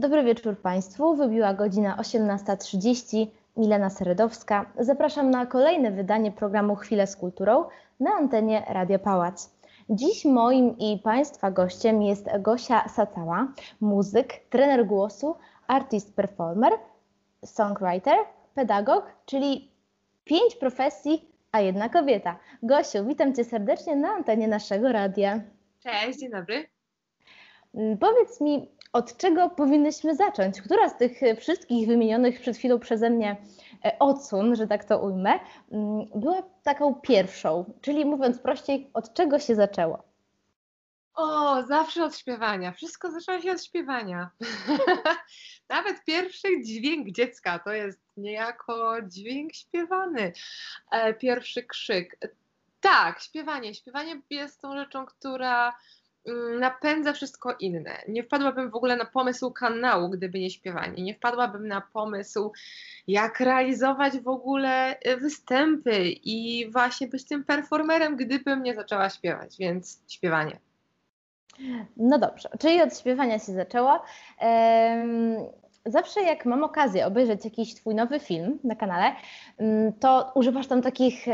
[0.00, 1.16] Dobry wieczór Państwu.
[1.16, 3.26] Wybiła godzina 18.30.
[3.56, 4.72] Milena Seredowska.
[4.78, 7.64] Zapraszam na kolejne wydanie programu Chwilę z kulturą
[8.00, 9.50] na antenie Radio Pałac.
[9.90, 15.36] Dziś moim i Państwa gościem jest Gosia Sacała, muzyk, trener głosu,
[15.66, 16.72] artist performer,
[17.44, 18.16] songwriter,
[18.54, 19.70] pedagog, czyli
[20.24, 22.38] pięć profesji, a jedna kobieta.
[22.62, 25.40] Gosiu, witam Cię serdecznie na antenie naszego radia.
[25.82, 26.66] Cześć, dzień dobry.
[27.74, 30.60] Mm, powiedz mi, od czego powinnyśmy zacząć?
[30.60, 33.36] Która z tych wszystkich wymienionych przed chwilą przeze mnie
[33.84, 35.30] e, odsłon, że tak to ujmę,
[35.72, 37.72] mm, była taką pierwszą?
[37.80, 40.10] Czyli mówiąc prościej, od czego się zaczęło?
[41.14, 42.72] O, zawsze od śpiewania.
[42.72, 44.30] Wszystko zaczęło się od śpiewania.
[45.68, 50.32] Nawet pierwszy dźwięk dziecka to jest niejako dźwięk śpiewany.
[50.90, 52.18] E, pierwszy krzyk.
[52.80, 53.74] Tak, śpiewanie.
[53.74, 55.72] Śpiewanie jest tą rzeczą, która
[56.60, 58.02] napędza wszystko inne.
[58.08, 61.02] Nie wpadłabym w ogóle na pomysł kanału, gdyby nie śpiewanie.
[61.02, 62.52] Nie wpadłabym na pomysł,
[63.06, 69.56] jak realizować w ogóle y, występy i właśnie być tym performerem, gdybym nie zaczęła śpiewać,
[69.58, 70.58] więc śpiewanie.
[71.96, 74.02] No dobrze, czyli od śpiewania się zaczęło
[75.86, 79.12] zawsze jak mam okazję obejrzeć jakiś twój nowy film na kanale,
[79.58, 81.26] mm, to używasz tam takich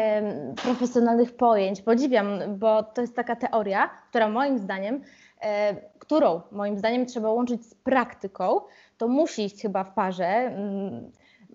[0.63, 1.83] profesjonalnych pojęć.
[1.83, 5.03] Podziwiam, bo to jest taka teoria, która moim zdaniem,
[5.41, 8.61] e, którą moim zdaniem trzeba łączyć z praktyką,
[8.99, 10.27] to musi iść chyba w parze.
[10.27, 11.11] Mm,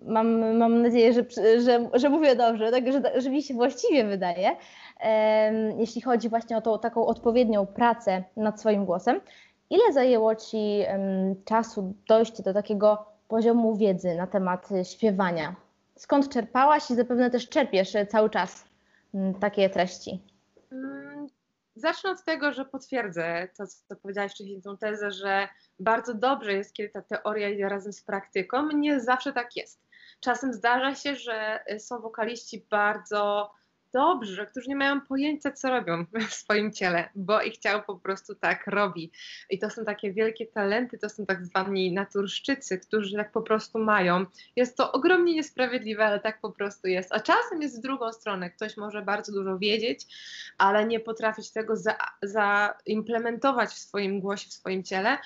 [0.06, 1.24] mam, mam nadzieję, że,
[1.60, 4.56] że, że mówię dobrze, tak, że, że mi się właściwie wydaje,
[5.78, 9.20] jeśli chodzi właśnie o tą taką odpowiednią pracę nad swoim głosem.
[9.72, 10.84] Ile zajęło Ci
[11.44, 15.54] czasu dojście do takiego poziomu wiedzy na temat y, śpiewania?
[15.96, 18.64] Skąd czerpałaś i zapewne też czerpiesz y, cały czas
[19.12, 20.22] um, takie treści?
[20.72, 21.26] Mm,
[21.74, 26.72] zacznę od tego, że potwierdzę to, co powiedziałaś wcześniej, tą tezę, że bardzo dobrze jest,
[26.72, 28.68] kiedy ta teoria idzie razem z praktyką.
[28.68, 29.80] Nie zawsze tak jest.
[30.20, 33.50] Czasem zdarza się, że y, są wokaliści bardzo
[33.92, 38.34] dobrzy, którzy nie mają pojęcia, co robią w swoim ciele, bo ich ciało po prostu
[38.34, 39.12] tak robi.
[39.50, 43.78] I to są takie wielkie talenty, to są tak zwani naturszczycy, którzy tak po prostu
[43.78, 44.26] mają.
[44.56, 47.12] Jest to ogromnie niesprawiedliwe, ale tak po prostu jest.
[47.12, 48.50] A czasem jest w drugą stronę.
[48.50, 50.06] Ktoś może bardzo dużo wiedzieć,
[50.58, 51.74] ale nie potrafić tego
[52.22, 55.18] zaimplementować za w swoim głosie, w swoim ciele.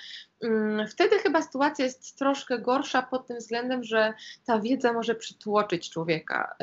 [0.43, 4.13] Mm, wtedy chyba sytuacja jest troszkę gorsza pod tym względem, że
[4.45, 6.55] ta wiedza może przytłoczyć człowieka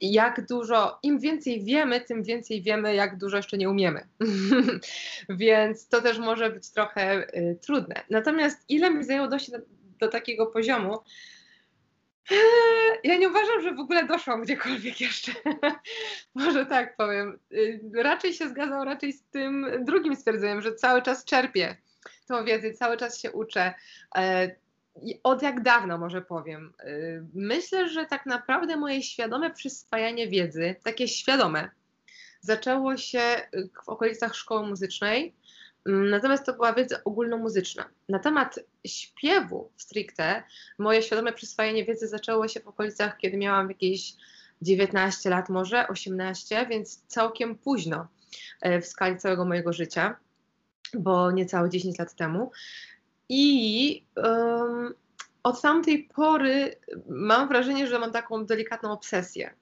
[0.00, 4.06] jak dużo, im więcej wiemy, tym więcej wiemy, jak dużo jeszcze nie umiemy.
[5.28, 7.94] Więc to też może być trochę y, trudne.
[8.10, 9.58] Natomiast ile mi zajęło dojść do,
[9.98, 10.98] do takiego poziomu,
[13.04, 15.32] ja nie uważam, że w ogóle doszłam gdziekolwiek jeszcze.
[16.34, 17.38] Może tak powiem.
[17.52, 21.76] Y, raczej się zgadzam raczej z tym drugim stwierdzeniem, że cały czas czerpię
[22.28, 23.74] tą wiedzę, cały czas się uczę.
[24.16, 24.50] E,
[25.22, 26.72] od jak dawna może powiem.
[26.84, 31.70] Y, myślę, że tak naprawdę moje świadome przyswajanie wiedzy, takie świadome,
[32.40, 33.20] zaczęło się
[33.54, 35.34] y, w okolicach szkoły muzycznej,
[35.86, 37.84] mm, natomiast to była wiedza ogólnomuzyczna.
[38.08, 40.42] Na temat śpiewu stricte,
[40.78, 44.12] moje świadome przyswajanie wiedzy zaczęło się w okolicach, kiedy miałam jakieś
[44.62, 48.08] 19 lat, może 18, więc całkiem późno
[48.66, 50.16] y, w skali całego mojego życia,
[50.94, 52.50] bo niecałe 10 lat temu.
[53.28, 54.94] I um,
[55.42, 56.76] od tamtej pory
[57.08, 59.54] mam wrażenie, że mam taką delikatną obsesję,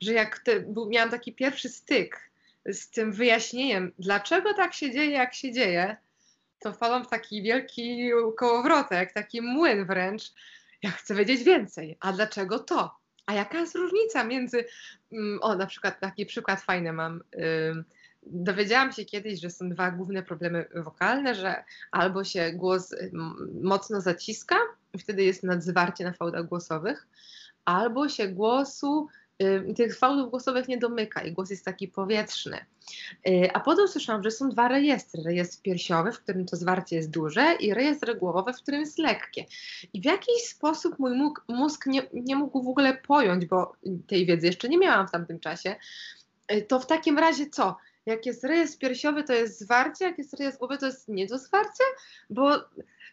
[0.00, 2.30] że jak te, miałam taki pierwszy styk
[2.66, 5.96] z tym wyjaśnieniem, dlaczego tak się dzieje, jak się dzieje,
[6.58, 10.32] to wpadłam w taki wielki kołowrotek, taki młyn wręcz.
[10.82, 11.96] Ja chcę wiedzieć więcej.
[12.00, 12.96] A dlaczego to?
[13.26, 14.64] A jaka jest różnica między.
[15.12, 17.22] Mm, o, na przykład taki przykład fajny mam
[18.26, 23.10] dowiedziałam się kiedyś, że są dwa główne problemy wokalne, że albo się głos y,
[23.62, 24.56] mocno zaciska,
[24.98, 27.06] wtedy jest nadzwarcie na fałdach głosowych,
[27.64, 29.08] albo się głosu,
[29.42, 32.56] y, tych fałdów głosowych nie domyka i głos jest taki powietrzny.
[33.28, 35.22] Y, a potem słyszałam, że są dwa rejestry.
[35.22, 39.44] Rejestr piersiowy, w którym to zwarcie jest duże i rejestr głowowy, w którym jest lekkie.
[39.92, 41.12] I w jakiś sposób mój
[41.48, 43.72] mózg nie, nie mógł w ogóle pojąć, bo
[44.06, 45.76] tej wiedzy jeszcze nie miałam w tamtym czasie,
[46.68, 47.76] to w takim razie co?
[48.06, 51.38] Jak jest rejestr piersiowy, to jest zwarcie, jak jest rejestr głowy, to jest nie do
[51.38, 51.84] zwarcia,
[52.30, 52.64] bo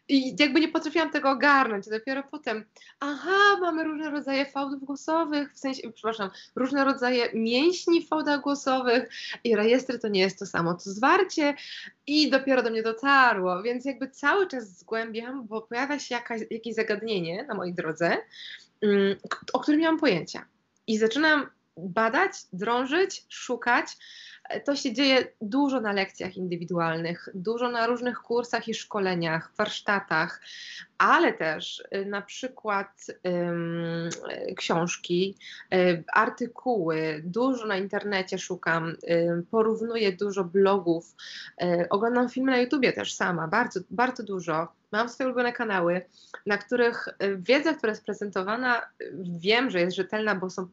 [0.07, 1.89] i jakby nie potrafiłam tego ogarnąć.
[1.89, 2.65] Dopiero potem,
[2.99, 9.09] aha, mamy różne rodzaje fałdów głosowych, w sensie, przepraszam, różne rodzaje mięśni w fałdach głosowych
[9.43, 11.53] i rejestry to nie jest to samo, to zwarcie
[12.07, 16.75] i dopiero do mnie dotarło, więc jakby cały czas zgłębiam, bo pojawia się jakaś, jakieś
[16.75, 18.17] zagadnienie na mojej drodze,
[18.81, 19.15] um,
[19.53, 20.45] o którym nie mam pojęcia.
[20.87, 23.87] I zaczynam badać, drążyć, szukać,
[24.59, 30.41] to się dzieje dużo na lekcjach indywidualnych, dużo na różnych kursach i szkoleniach, warsztatach,
[30.97, 33.07] ale też y, na przykład
[34.57, 35.37] książki,
[35.71, 41.15] um, artykuły, dużo na internecie szukam, um, porównuję dużo blogów,
[41.89, 44.67] oglądam filmy na YouTubie też sama, bardzo, bardzo dużo.
[44.91, 46.01] Mam swoje ulubione kanały,
[46.45, 47.07] na których
[47.37, 48.81] wiedza, która jest prezentowana,
[49.23, 50.67] wiem, że jest rzetelna, bo są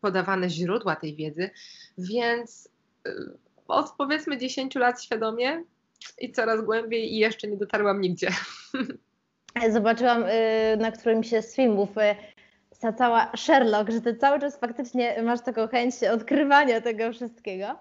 [0.00, 1.50] podawane źródła tej wiedzy,
[1.98, 2.68] więc
[3.68, 5.64] od powiedzmy 10 lat świadomie
[6.18, 8.28] i coraz głębiej i jeszcze nie dotarłam nigdzie.
[9.72, 12.16] Zobaczyłam y, na którymś z filmów y,
[12.80, 17.78] ta cała Sherlock, że ty cały czas faktycznie masz taką chęć odkrywania tego wszystkiego.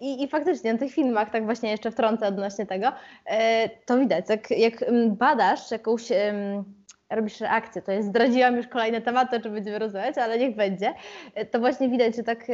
[0.00, 2.92] I, i faktycznie na tych filmach, tak właśnie jeszcze wtrącę odnośnie tego, y,
[3.86, 6.02] to widać, jak, jak mm, badasz jakąś
[7.10, 10.94] robisz reakcję, to jest zdradziłam już kolejne tematy, o czym będziemy rozmawiać, ale niech będzie,
[11.50, 12.46] to właśnie widać, że tak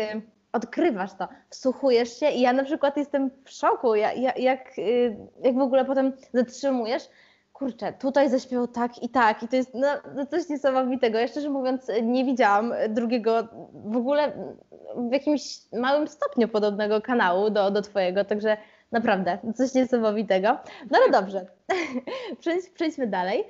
[0.52, 5.54] odkrywasz to, wsłuchujesz się i ja na przykład jestem w szoku, jak, jak, y, jak
[5.54, 7.02] w ogóle potem zatrzymujesz,
[7.52, 11.18] kurczę, tutaj zaśpiewał tak i tak i to jest no, no coś niesamowitego.
[11.18, 14.32] Ja szczerze mówiąc nie widziałam drugiego w ogóle
[14.96, 15.42] w jakimś
[15.72, 18.56] małym stopniu podobnego kanału do, do twojego, także
[18.92, 20.48] naprawdę coś niesamowitego.
[20.90, 21.46] No ale dobrze,
[22.40, 23.44] Przejdź, przejdźmy dalej.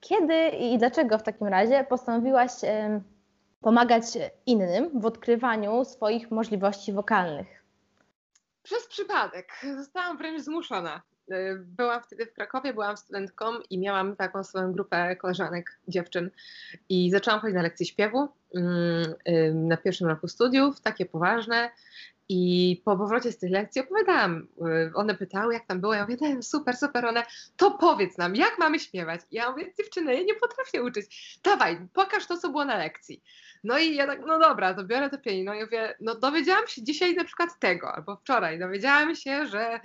[0.00, 2.52] Kiedy i dlaczego w takim razie postanowiłaś
[3.62, 4.04] pomagać
[4.46, 7.62] innym w odkrywaniu swoich możliwości wokalnych?
[8.62, 9.52] Przez przypadek.
[9.76, 11.02] Zostałam wręcz zmuszona.
[11.32, 16.30] Y, byłam wtedy w Krakowie, byłam studentką i miałam taką swoją grupę koleżanek, dziewczyn
[16.88, 21.70] i zaczęłam chodzić na lekcje śpiewu mm, y, na pierwszym roku studiów, takie poważne
[22.34, 24.48] i po powrocie z tych lekcji opowiadałam,
[24.88, 27.22] y, one pytały, jak tam było, ja mówię, super, super, one,
[27.56, 29.20] to powiedz nam, jak mamy śpiewać?
[29.30, 33.22] Ja mówię, dziewczyny, ja nie potrafię uczyć, dawaj, pokaż to, co było na lekcji.
[33.64, 36.82] No i ja tak, no dobra, to biorę to pianino i mówię, no dowiedziałam się
[36.82, 39.80] dzisiaj na przykład tego, albo wczoraj, dowiedziałam się, że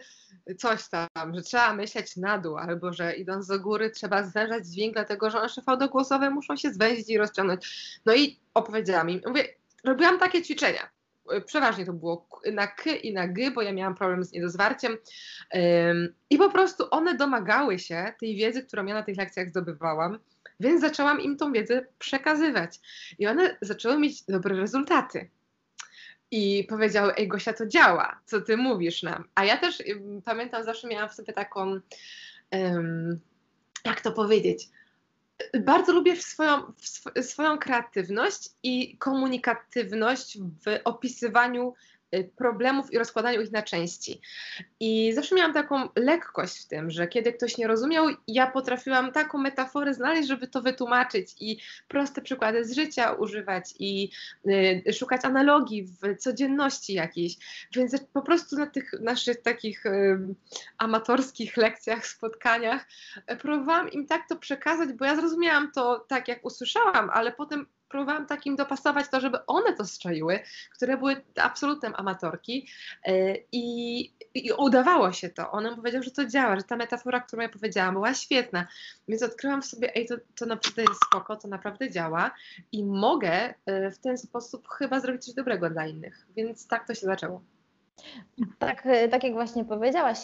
[0.58, 4.94] coś tam, że trzeba myśleć na dół, albo że idąc do góry trzeba zwężać dźwięk,
[4.94, 7.68] dlatego że nasze fałdogłosowe muszą się zwęzić i rozciągnąć.
[8.06, 9.46] No i opowiedziałam im, mówię,
[9.84, 10.97] robiłam takie ćwiczenia,
[11.46, 14.98] przeważnie to było na k i na g, bo ja miałam problem z niedozwarciem.
[16.30, 20.20] I po prostu one domagały się tej wiedzy, którą ja na tych lekcjach zdobywałam,
[20.60, 22.80] więc zaczęłam im tą wiedzę przekazywać.
[23.20, 25.30] I one zaczęły mieć dobre rezultaty.
[26.32, 29.24] I powiedziały, ej Gosia, to działa, co ty mówisz nam.
[29.36, 29.84] A ja też
[30.26, 31.80] pamiętam, zawsze miałam w sobie taką,
[32.52, 33.20] um,
[33.86, 34.70] jak to powiedzieć,
[35.60, 36.74] bardzo lubię swoją,
[37.22, 41.74] swoją kreatywność i komunikatywność w opisywaniu
[42.36, 44.22] problemów i rozkładaniu ich na części.
[44.80, 49.38] I zawsze miałam taką lekkość w tym, że kiedy ktoś nie rozumiał, ja potrafiłam taką
[49.38, 54.12] metaforę znaleźć, żeby to wytłumaczyć i proste przykłady z życia używać i
[54.88, 57.36] y, szukać analogii w codzienności jakiejś.
[57.76, 60.20] Więc po prostu na tych naszych takich y,
[60.78, 62.88] amatorskich lekcjach, spotkaniach
[63.32, 67.66] y, próbowałam im tak to przekazać, bo ja zrozumiałam to tak, jak usłyszałam, ale potem
[67.90, 70.40] próbowałam takim dopasować to, żeby one to strzeliły,
[70.76, 72.68] które były absolutnym amatorki
[73.04, 74.00] e, i,
[74.34, 75.52] i udawało się to.
[75.52, 78.68] One powiedziały, że to działa, że ta metafora, którą ja powiedziałam, była świetna.
[79.08, 82.32] Więc odkryłam w sobie, ej, to, to naprawdę jest spoko, to naprawdę działa
[82.72, 86.28] i mogę e, w ten sposób chyba zrobić coś dobrego dla innych.
[86.36, 87.42] Więc tak to się zaczęło.
[88.60, 90.18] Tak, e, tak jak właśnie powiedziałaś,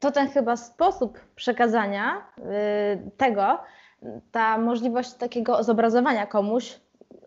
[0.00, 2.26] to ten chyba sposób przekazania
[3.16, 3.58] tego,
[4.32, 6.80] ta możliwość takiego zobrazowania komuś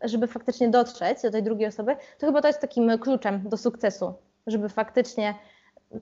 [0.03, 4.13] żeby faktycznie dotrzeć do tej drugiej osoby, to chyba to jest takim kluczem do sukcesu,
[4.47, 5.35] żeby faktycznie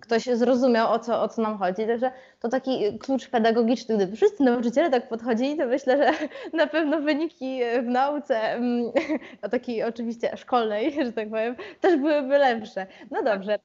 [0.02, 1.88] ktoś zrozumiał, o co, o co nam chodzi.
[1.88, 3.96] Także to taki klucz pedagogiczny.
[3.96, 8.92] Gdyby wszyscy nauczyciele tak podchodzili, to myślę, że na pewno wyniki w nauce, mm,
[9.42, 12.88] a takiej oczywiście szkolnej, że tak powiem, też byłyby lepsze.
[13.12, 13.60] No dobrze.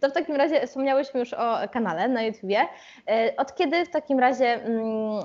[0.00, 2.60] To w takim razie wspomniałyśmy już o kanale na YouTubie.
[3.10, 5.24] E, od kiedy w takim razie mm,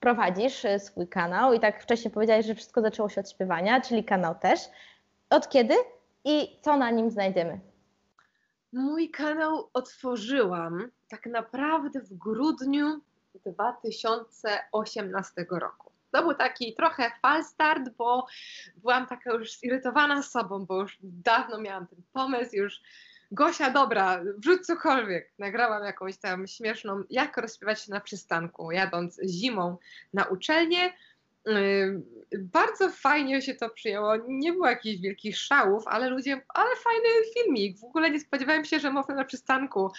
[0.00, 4.04] prowadzisz e, swój kanał i tak wcześniej powiedziałeś, że wszystko zaczęło się od śpiewania, czyli
[4.04, 4.60] kanał też.
[5.30, 5.74] Od kiedy
[6.24, 7.60] i co na nim znajdziemy?
[8.72, 13.00] Mój kanał otworzyłam tak naprawdę w grudniu
[13.46, 15.92] 2018 roku.
[16.10, 18.26] To był taki trochę fal start, bo
[18.76, 22.82] byłam taka już zirytowana sobą, bo już dawno miałam ten pomysł, już
[23.32, 25.32] Gosia, dobra, wrzuć cokolwiek.
[25.38, 29.76] Nagrałam jakąś tam śmieszną, jak rozśpiewać się na przystanku, jadąc zimą
[30.14, 30.92] na uczelnię.
[31.46, 32.02] Yy,
[32.38, 34.16] bardzo fajnie się to przyjęło.
[34.28, 37.78] Nie było jakichś wielkich szałów, ale ludzie, ale fajny filmik.
[37.78, 39.92] W ogóle nie spodziewałem się, że można na przystanku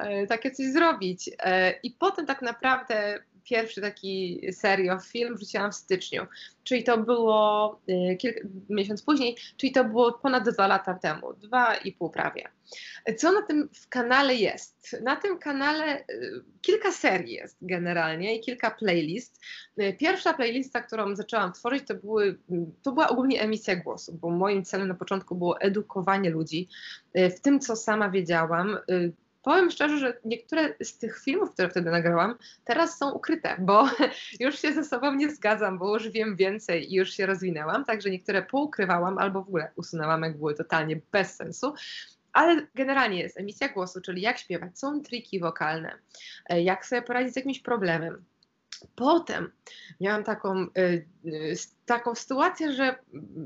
[0.00, 1.26] yy, takie coś zrobić.
[1.26, 1.34] Yy,
[1.82, 6.26] I potem tak naprawdę pierwszy taki serio film wrzuciłam w styczniu,
[6.64, 11.74] czyli to było y, kilka, miesiąc później, czyli to było ponad dwa lata temu, dwa
[11.74, 12.48] i pół prawie.
[13.16, 14.96] Co na tym w kanale jest?
[15.02, 16.04] Na tym kanale y,
[16.60, 19.40] kilka serii jest generalnie i kilka playlist.
[19.80, 22.38] Y, pierwsza playlista, którą zaczęłam tworzyć, to, były,
[22.82, 26.68] to była ogólnie emisja głosu, bo moim celem na początku było edukowanie ludzi
[27.14, 28.78] w tym, co sama wiedziałam,
[29.42, 32.34] Powiem szczerze, że niektóre z tych filmów, które wtedy nagrałam,
[32.64, 33.88] teraz są ukryte, bo
[34.40, 38.10] już się ze sobą nie zgadzam, bo już wiem więcej i już się rozwinęłam, także
[38.10, 41.74] niektóre poukrywałam albo w ogóle usunęłam, jak były totalnie bez sensu.
[42.32, 45.98] Ale generalnie jest emisja głosu, czyli jak śpiewać, są triki wokalne,
[46.48, 48.24] e, jak sobie poradzić z jakimś problemem,
[48.94, 49.52] Potem
[50.00, 51.54] miałam taką, y, y,
[51.86, 52.98] taką sytuację, że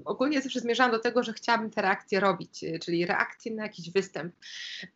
[0.04, 3.90] ogólnie zawsze zmierzałam do tego, że chciałabym te reakcje robić, y, czyli reakcje na jakiś
[3.90, 4.34] występ.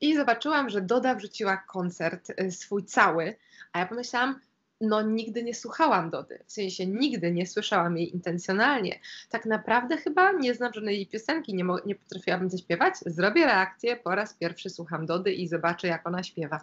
[0.01, 3.37] I zobaczyłam, że Doda wrzuciła koncert swój cały,
[3.73, 4.41] a ja pomyślałam,
[4.81, 9.01] no nigdy nie słuchałam Dody, w sensie nigdy nie słyszałam jej intencjonalnie.
[9.29, 12.95] Tak naprawdę chyba nie znam żadnej jej piosenki, nie, nie potrafiłabym zaśpiewać.
[13.07, 16.61] Zrobię reakcję, po raz pierwszy słucham Dody i zobaczę, jak ona śpiewa.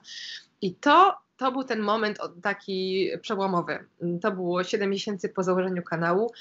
[0.62, 3.86] I to to był ten moment taki przełomowy.
[4.22, 6.32] To było 7 miesięcy po założeniu kanału,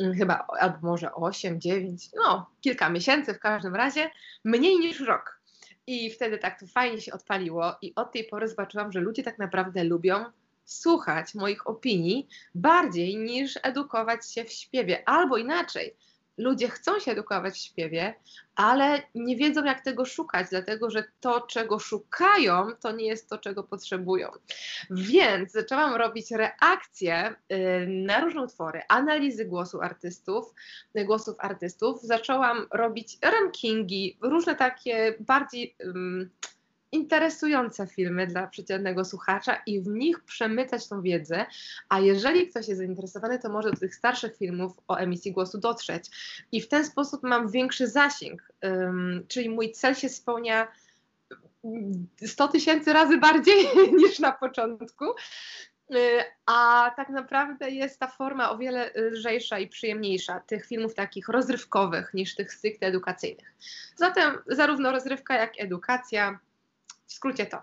[0.00, 4.10] mm, chyba albo może 8, 9, no kilka miesięcy w każdym razie,
[4.44, 5.40] mniej niż rok.
[5.86, 9.38] I wtedy tak to fajnie się odpaliło i od tej pory zobaczyłam, że ludzie tak
[9.38, 10.24] naprawdę lubią
[10.64, 15.96] słuchać moich opinii bardziej niż edukować się w śpiewie, albo inaczej
[16.38, 18.14] ludzie chcą się edukować w śpiewie,
[18.56, 23.38] ale nie wiedzą, jak tego szukać, dlatego że to, czego szukają, to nie jest to,
[23.38, 24.28] czego potrzebują.
[24.90, 30.54] Więc zaczęłam robić reakcje y, na różne utwory, analizy głosu artystów,
[30.94, 32.02] głosów artystów.
[32.02, 35.76] Zaczęłam robić rankingi, różne takie bardziej
[36.92, 41.46] interesujące filmy dla przeciętnego słuchacza i w nich przemycać tą wiedzę,
[41.88, 46.04] a jeżeli ktoś jest zainteresowany, to może do tych starszych filmów o emisji głosu dotrzeć.
[46.52, 50.68] I w ten sposób mam większy zasięg, um, czyli mój cel się spełnia
[52.26, 53.66] 100 tysięcy razy bardziej
[53.98, 55.04] niż na początku.
[55.94, 61.28] Y, a tak naprawdę jest ta forma o wiele lżejsza i przyjemniejsza tych filmów takich
[61.28, 63.54] rozrywkowych niż tych stricte edukacyjnych.
[63.96, 66.38] Zatem zarówno rozrywka, jak edukacja
[67.06, 67.58] w skrócie to.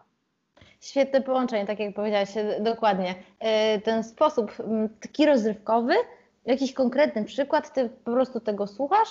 [0.81, 3.15] Świetne połączenie, tak jak powiedziałaś, dokładnie.
[3.39, 4.51] E, ten sposób
[5.01, 5.93] taki rozrywkowy,
[6.45, 9.09] jakiś konkretny przykład, ty po prostu tego słuchasz,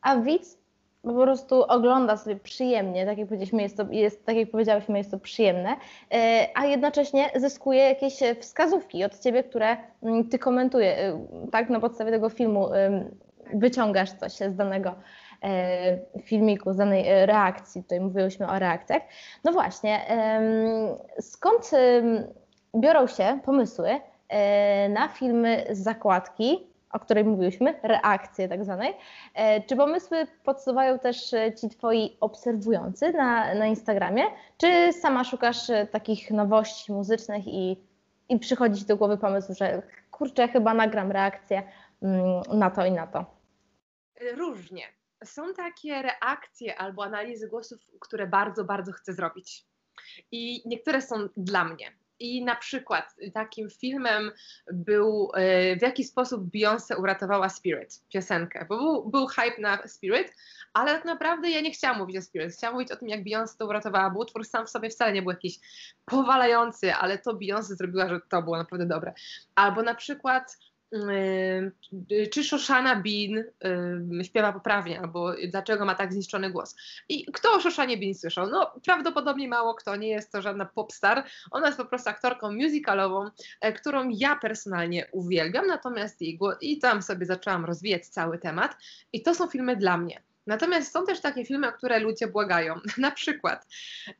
[0.00, 0.58] a widz
[1.02, 5.10] po prostu ogląda sobie przyjemnie, tak jak powiedzieliśmy, jest to, jest, tak jak powiedziałyśmy, jest
[5.10, 5.76] to przyjemne,
[6.12, 9.76] e, a jednocześnie zyskuje jakieś wskazówki od ciebie, które
[10.30, 12.68] ty komentuje, e, tak, na podstawie tego filmu
[13.54, 14.94] wyciągasz coś z danego
[15.31, 15.31] E,
[16.22, 19.02] filmiku, z danej e, reakcji, tutaj mówiłyśmy o reakcjach.
[19.44, 20.00] No właśnie,
[21.20, 21.70] skąd
[22.76, 28.94] biorą się pomysły e, na filmy z zakładki, o której mówiłyśmy, reakcje tak zwanej.
[29.66, 34.22] Czy pomysły podsuwają też ci twoi obserwujący na, na Instagramie,
[34.56, 35.58] czy sama szukasz
[35.90, 37.76] takich nowości muzycznych i,
[38.28, 41.62] i przychodzi ci do głowy pomysł, że kurczę, chyba nagram reakcję
[42.02, 43.24] mm, na to i na to?
[44.36, 44.82] Różnie
[45.24, 49.64] są takie reakcje albo analizy głosów, które bardzo, bardzo chcę zrobić.
[50.32, 51.92] I niektóre są dla mnie.
[52.18, 54.30] I na przykład takim filmem
[54.72, 60.34] był e, w jaki sposób Beyoncé uratowała Spirit, piosenkę, bo był, był hype na Spirit,
[60.72, 63.56] ale tak naprawdę ja nie chciałam mówić o Spirit, chciałam mówić o tym, jak Beyoncé
[63.58, 65.58] to uratowała, bo utwór sam w sobie wcale nie był jakiś
[66.04, 69.12] powalający, ale to Beyoncé zrobiła, że to było naprawdę dobre.
[69.54, 70.58] Albo na przykład
[72.32, 73.44] czy Shoshana Bean
[74.20, 76.76] y, śpiewa poprawnie, albo dlaczego ma tak zniszczony głos.
[77.08, 78.50] I kto o Shoshanie Bean słyszał?
[78.50, 83.30] No prawdopodobnie mało kto, nie jest to żadna popstar, ona jest po prostu aktorką musicalową,
[83.60, 88.76] e, którą ja personalnie uwielbiam, natomiast głos, i tam sobie zaczęłam rozwijać cały temat
[89.12, 90.22] i to są filmy dla mnie.
[90.46, 92.74] Natomiast są też takie filmy, o które ludzie błagają.
[92.98, 93.66] Na przykład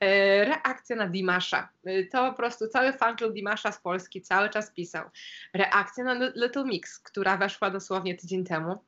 [0.00, 1.68] e, reakcja na Dimasza.
[1.84, 5.10] E, to po prostu cały fanklub Dimasza z Polski cały czas pisał.
[5.54, 8.84] Reakcja na Little Mix, która weszła dosłownie tydzień temu.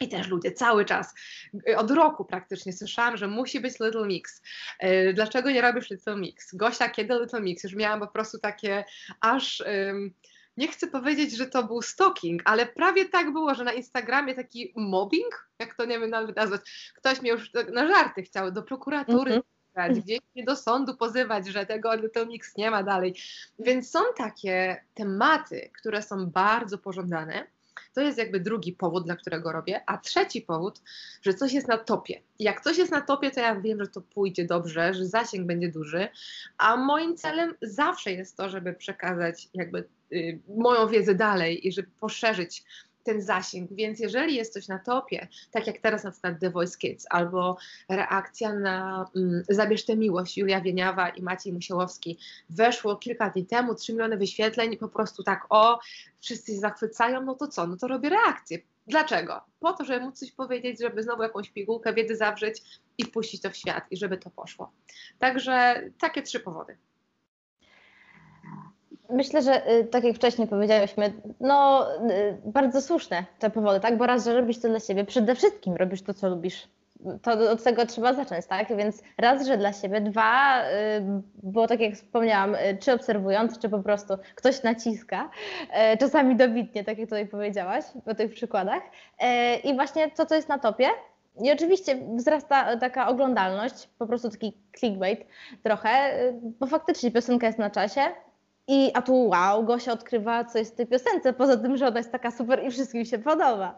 [0.00, 1.14] I też ludzie cały czas,
[1.68, 4.42] e, od roku praktycznie słyszałam, że musi być Little Mix.
[4.78, 6.54] E, dlaczego nie robisz Little Mix?
[6.54, 7.64] Gosia, kiedy Little Mix?
[7.64, 8.84] Już miałam po prostu takie
[9.20, 9.62] aż
[10.56, 14.72] nie chcę powiedzieć, że to był stalking, ale prawie tak było, że na Instagramie taki
[14.76, 19.32] mobbing, jak to nie wiem nawet nazwać, ktoś mnie już na żarty chciał do prokuratury
[19.74, 20.02] mm -hmm.
[20.02, 21.90] gdzieś mnie do sądu pozywać, że tego
[22.26, 23.14] Mix nie ma dalej.
[23.58, 27.46] Więc są takie tematy, które są bardzo pożądane.
[27.94, 29.80] To jest jakby drugi powód, dla którego robię.
[29.86, 30.80] A trzeci powód,
[31.22, 32.22] że coś jest na topie.
[32.38, 35.68] Jak coś jest na topie, to ja wiem, że to pójdzie dobrze, że zasięg będzie
[35.68, 36.08] duży.
[36.58, 39.88] A moim celem zawsze jest to, żeby przekazać jakby
[40.48, 42.64] moją wiedzę dalej i żeby poszerzyć
[43.02, 43.72] ten zasięg.
[43.72, 47.56] Więc jeżeli jest coś na topie, tak jak teraz na przykład The Voice Kids, albo
[47.88, 52.18] reakcja na mm, Zabierz tę miłość Julia Wieniawa i Maciej Musiałowski,
[52.50, 55.80] weszło kilka dni temu, 3 miliony wyświetleń po prostu tak, o,
[56.20, 58.58] wszyscy się zachwycają, no to co, no to robię reakcję.
[58.86, 59.40] Dlaczego?
[59.60, 62.62] Po to, żeby móc coś powiedzieć, żeby znowu jakąś pigułkę wiedzy zawrzeć
[62.98, 64.72] i wpuścić to w świat i żeby to poszło.
[65.18, 66.76] Także takie trzy powody.
[69.12, 73.96] Myślę, że y, tak jak wcześniej powiedziałyśmy, no y, bardzo słuszne te powody, tak?
[73.96, 76.68] Bo raz, że robisz to dla siebie, przede wszystkim robisz to, co lubisz.
[77.22, 78.76] To od tego trzeba zacząć, tak?
[78.76, 80.70] Więc raz, że dla siebie, dwa, y,
[81.42, 85.30] bo tak jak wspomniałam, czy obserwując, czy po prostu ktoś naciska,
[86.00, 88.82] czasami dobitnie, tak jak tutaj powiedziałaś, po tych przykładach.
[89.64, 90.86] I właśnie to, co jest na topie,
[91.42, 95.26] i oczywiście wzrasta taka oglądalność, po prostu taki clickbait
[95.62, 95.90] trochę,
[96.60, 98.00] bo faktycznie piosenka jest na czasie,
[98.66, 102.12] i, a tu wow, Gosia odkrywa coś w tej piosence, poza tym, że ona jest
[102.12, 103.76] taka super i wszystkim się podoba.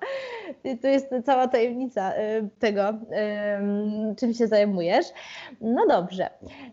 [0.65, 2.83] I to jest cała tajemnica y, tego,
[4.19, 5.07] czym się zajmujesz.
[5.61, 6.31] No dobrze,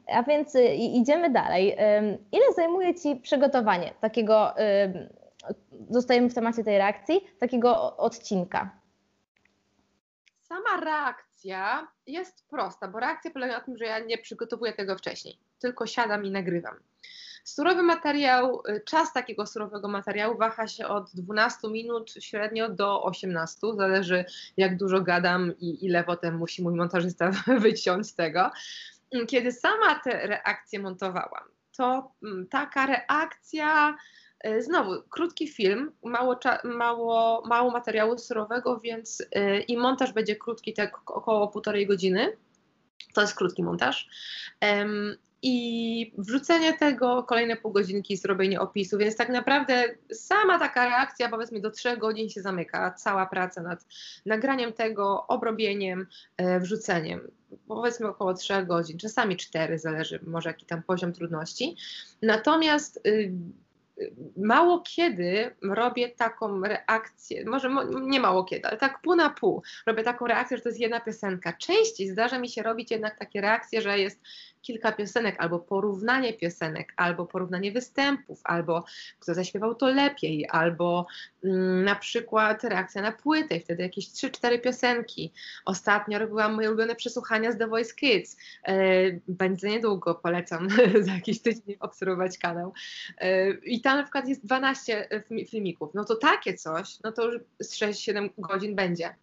[0.07, 1.77] a więc y, idziemy dalej.
[2.31, 4.53] Ile zajmuje Ci przygotowanie takiego,
[5.89, 8.69] zostajemy w temacie tej reakcji, takiego odcinka?
[10.39, 15.37] Sama reakcja jest prosta, bo reakcja polega na tym, że ja nie przygotowuję tego wcześniej,
[15.59, 16.75] tylko siadam i nagrywam.
[17.43, 23.59] Surowy materiał, y, czas takiego surowego materiału waha się od 12 minut średnio do 18,
[23.75, 24.25] zależy
[24.57, 28.51] jak dużo gadam i ile potem musi mój montażysta wyciąć z tego.
[29.27, 31.43] Kiedy sama te reakcje montowałam,
[31.77, 33.95] to mm, taka reakcja,
[34.47, 40.73] y, znowu krótki film, mało, mało, mało materiału surowego, więc y, i montaż będzie krótki,
[40.73, 42.37] tak około półtorej godziny.
[43.13, 44.09] To jest krótki montaż
[45.41, 49.83] i wrzucenie tego, kolejne pół godzinki, zrobienie opisu, więc tak naprawdę
[50.13, 53.85] sama taka reakcja powiedzmy do trzech godzin się zamyka, cała praca nad
[54.25, 56.07] nagraniem tego, obrobieniem,
[56.37, 57.31] e, wrzuceniem.
[57.67, 61.75] Powiedzmy około trzech godzin, czasami cztery, zależy może jaki tam poziom trudności.
[62.21, 63.31] Natomiast y,
[64.37, 67.69] mało kiedy robię taką reakcję, może
[68.01, 70.99] nie mało kiedy, ale tak pół na pół robię taką reakcję, że to jest jedna
[70.99, 71.53] piosenka.
[71.53, 74.21] Częściej zdarza mi się robić jednak takie reakcje, że jest
[74.61, 78.85] kilka piosenek, albo porównanie piosenek, albo porównanie występów, albo
[79.19, 81.07] kto zaśpiewał to lepiej, albo
[81.43, 85.33] mm, na przykład reakcja na płytę, wtedy jakieś 3-4 piosenki.
[85.65, 88.37] Ostatnio robiłam moje ulubione przesłuchania z The Voice Kids.
[88.63, 88.73] E,
[89.27, 90.67] będzie niedługo, polecam
[91.05, 92.73] za jakiś tydzień obserwować kanał.
[93.17, 95.09] E, I tam na przykład jest 12
[95.49, 95.93] filmików.
[95.93, 99.15] No to takie coś, no to już z 6-7 godzin będzie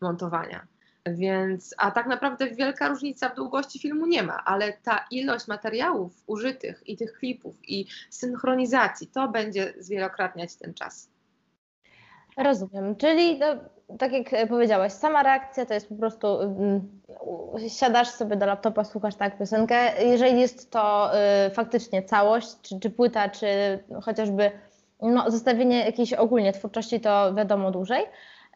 [0.00, 0.66] montowania.
[1.14, 6.12] Więc, a tak naprawdę wielka różnica w długości filmu nie ma, ale ta ilość materiałów
[6.26, 11.08] użytych i tych klipów i synchronizacji, to będzie zwielokrotniać ten czas.
[12.36, 13.46] Rozumiem, czyli no,
[13.98, 17.00] tak jak powiedziałaś, sama reakcja to jest po prostu um,
[17.68, 20.04] siadasz sobie do laptopa, słuchasz tak piosenkę.
[20.04, 21.10] Jeżeli jest to
[21.46, 23.46] y, faktycznie całość, czy, czy płyta, czy
[24.02, 24.50] chociażby
[25.02, 28.04] no, zestawienie jakiejś ogólnie twórczości, to wiadomo dłużej.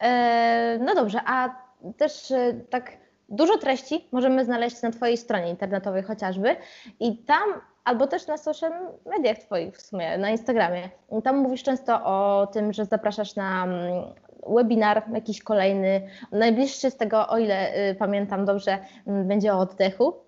[0.01, 1.55] E, no dobrze, a
[1.97, 2.91] też e, tak
[3.29, 6.55] dużo treści możemy znaleźć na Twojej stronie internetowej chociażby
[6.99, 7.43] i tam
[7.83, 8.71] albo też na social
[9.05, 10.89] mediach Twoich w sumie, na Instagramie.
[11.23, 14.03] Tam mówisz często o tym, że zapraszasz na mm,
[14.47, 16.07] webinar jakiś kolejny.
[16.31, 20.22] Najbliższy z tego, o ile y, pamiętam dobrze, mm, będzie o oddechu.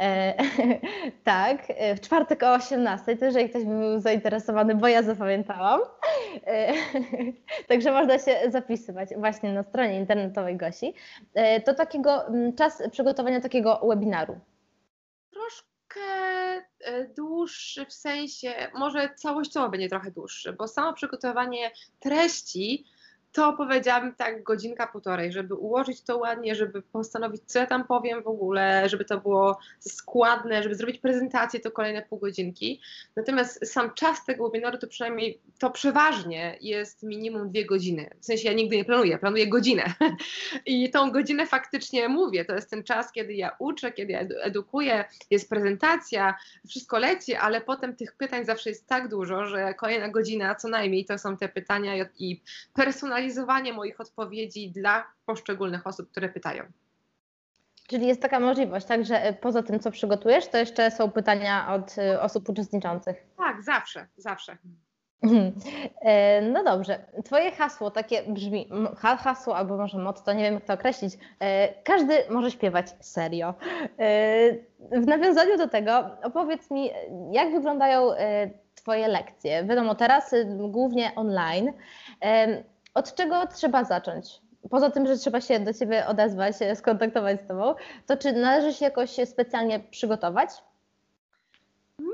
[0.00, 0.34] E,
[1.24, 5.80] tak, e, w czwartek o 18, to jeżeli ktoś by był zainteresowany, bo ja zapamiętałam.
[6.46, 6.72] E,
[7.68, 10.94] także można się zapisywać właśnie na stronie internetowej Gosi.
[11.34, 14.40] E, to takiego mm, czas przygotowania takiego webinaru.
[15.30, 16.00] Troszkę
[16.80, 21.70] e, dłuższy w sensie, może całościowo będzie trochę dłuższy, bo samo przygotowanie
[22.00, 22.84] treści
[23.32, 28.22] to powiedziałabym tak godzinka, półtorej, żeby ułożyć to ładnie, żeby postanowić, co ja tam powiem
[28.22, 32.80] w ogóle, żeby to było składne, żeby zrobić prezentację, to kolejne pół godzinki.
[33.16, 38.10] Natomiast sam czas tego webinaru to przynajmniej, to przeważnie jest minimum dwie godziny.
[38.20, 39.84] W sensie ja nigdy nie planuję, planuję godzinę.
[40.66, 45.04] I tą godzinę faktycznie mówię, to jest ten czas, kiedy ja uczę, kiedy ja edukuję,
[45.30, 46.34] jest prezentacja,
[46.68, 51.04] wszystko leci, ale potem tych pytań zawsze jest tak dużo, że kolejna godzina co najmniej
[51.04, 52.40] to są te pytania i
[52.74, 56.64] personalizacja personalizowanie moich odpowiedzi dla poszczególnych osób, które pytają.
[57.88, 61.74] Czyli jest taka możliwość, tak, że e, poza tym, co przygotujesz, to jeszcze są pytania
[61.74, 63.16] od e, osób uczestniczących.
[63.36, 64.56] Tak, zawsze, zawsze.
[65.22, 65.52] Mhm.
[66.00, 68.68] E, no dobrze, Twoje hasło takie brzmi,
[69.18, 71.12] hasło albo może motto, nie wiem jak to określić.
[71.84, 73.54] Każdy może śpiewać serio.
[74.92, 76.90] W nawiązaniu do tego opowiedz mi,
[77.32, 78.10] jak wyglądają
[78.74, 79.64] Twoje lekcje?
[79.64, 81.72] Wiadomo, teraz głównie online.
[82.94, 84.40] Od czego trzeba zacząć?
[84.70, 87.74] Poza tym, że trzeba się do Ciebie odezwać, skontaktować z Tobą,
[88.06, 90.50] to czy należy się jakoś specjalnie przygotować?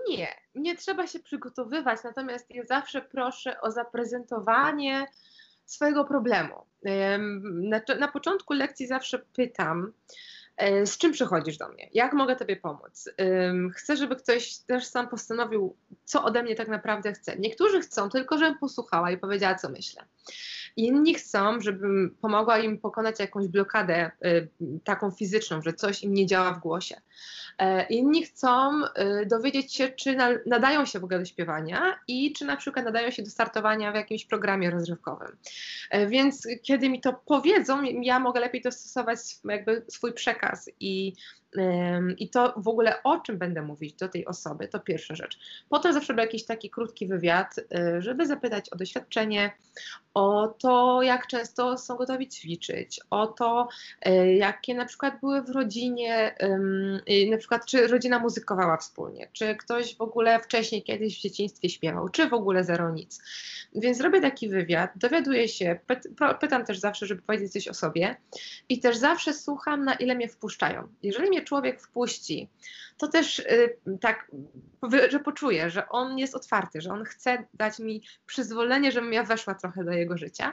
[0.09, 5.07] Nie, nie trzeba się przygotowywać, natomiast ja zawsze proszę o zaprezentowanie
[5.65, 6.55] swojego problemu.
[7.43, 9.93] Na, na początku lekcji zawsze pytam,
[10.57, 11.89] e, z czym przychodzisz do mnie?
[11.93, 13.11] Jak mogę Tobie pomóc?
[13.75, 17.37] Chcę, żeby ktoś też sam postanowił, co ode mnie tak naprawdę chce.
[17.39, 20.05] Niektórzy chcą tylko, żebym posłuchała i powiedziała, co myślę.
[20.79, 24.49] Inni chcą, żebym pomogła im pokonać jakąś blokadę y,
[24.85, 27.01] taką fizyczną, że coś im nie działa w głosie.
[27.59, 28.71] E, inni chcą
[29.23, 33.11] y, dowiedzieć się, czy nadają się w ogóle do śpiewania i czy na przykład nadają
[33.11, 35.37] się do startowania w jakimś programie rozrywkowym.
[35.91, 41.13] E, więc kiedy mi to powiedzą, ja mogę lepiej dostosować jakby swój przekaz i
[42.19, 45.39] i to w ogóle o czym będę mówić do tej osoby, to pierwsza rzecz.
[45.69, 49.51] Potem zawsze był jakiś taki krótki wywiad, y, żeby zapytać o doświadczenie,
[50.15, 53.69] o to, jak często są gotowi ćwiczyć, o to,
[54.09, 56.35] y, jakie na przykład były w rodzinie,
[57.31, 62.09] na przykład czy rodzina muzykowała wspólnie, czy ktoś w ogóle wcześniej kiedyś w dzieciństwie śpiewał,
[62.09, 63.23] czy w ogóle zero nic.
[63.75, 65.79] Więc robię taki wywiad, dowiaduję się,
[66.41, 68.17] pytam też zawsze, żeby powiedzieć coś o sobie
[68.69, 70.89] i też zawsze słucham, na ile mnie wpuszczają.
[71.03, 72.49] Jeżeli mnie człowiek wpuści,
[72.99, 74.31] to też y, tak,
[75.09, 79.55] że poczuję, że on jest otwarty, że on chce dać mi przyzwolenie, żebym ja weszła
[79.55, 80.53] trochę do jego życia